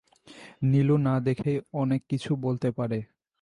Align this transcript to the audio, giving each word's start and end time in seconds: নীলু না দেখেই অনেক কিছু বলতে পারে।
নীলু 0.63 0.95
না 0.97 1.13
দেখেই 1.19 1.57
অনেক 1.73 2.01
কিছু 2.09 2.31
বলতে 2.35 2.69
পারে। 2.71 2.99